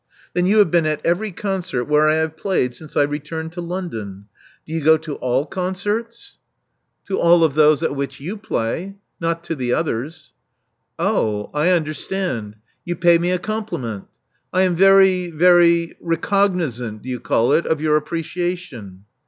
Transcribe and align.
Then 0.33 0.47
you 0.47 0.57
have 0.57 0.71
been 0.71 0.87
at 0.87 0.99
every 1.05 1.29
concert 1.29 1.83
where 1.85 2.09
I 2.09 2.15
have 2.15 2.35
played 2.35 2.75
since 2.75 2.97
I 2.97 3.03
returned 3.03 3.51
to 3.51 3.61
London. 3.61 4.25
Do 4.65 4.73
you 4.73 4.81
go 4.83 4.97
to 4.97 5.13
all 5.17 5.45
concerts?" 5.45 6.39
Love 7.07 7.19
Among 7.19 7.19
the 7.19 7.27
Artists 7.27 7.29
403 7.29 7.29
To 7.29 7.29
all 7.29 7.43
of 7.43 7.53
those 7.53 7.83
at 7.83 7.95
which 7.95 8.19
you 8.19 8.37
play. 8.37 8.95
Not 9.19 9.43
to 9.43 9.55
the 9.55 9.73
others." 9.75 10.33
Oh, 10.97 11.51
I 11.53 11.69
understand. 11.69 12.55
You 12.83 12.95
pay 12.95 13.19
me 13.19 13.29
a 13.29 13.37
compliment. 13.37 14.05
I 14.51 14.63
am 14.63 14.75
very— 14.75 15.29
very 15.29 15.95
recognizant, 16.01 17.03
do 17.03 17.09
you 17.09 17.19
call 17.19 17.53
it?— 17.53 17.67
of 17.67 17.79
your 17.79 17.95
appreciation." 17.95 19.05